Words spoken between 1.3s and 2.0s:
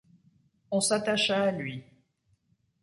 à lui.